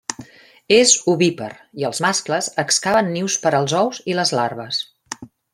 [0.77, 1.49] És ovípar
[1.83, 4.85] i els mascles excaven nius per als ous i les larves.